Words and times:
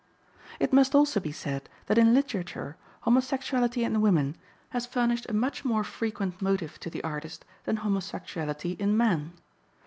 It 0.59 0.73
must 0.73 0.95
also 0.95 1.19
be 1.19 1.31
said 1.31 1.69
that 1.85 1.99
in 1.99 2.11
literature 2.15 2.75
homosexuality 3.01 3.83
in 3.83 4.01
women 4.01 4.35
has 4.69 4.87
furnished 4.87 5.27
a 5.29 5.33
much 5.35 5.63
more 5.63 5.83
frequent 5.83 6.41
motive 6.41 6.79
to 6.79 6.89
the 6.89 7.03
artist 7.03 7.45
than 7.65 7.75
homosexuality 7.85 8.71
in 8.79 8.97
men. 8.97 9.33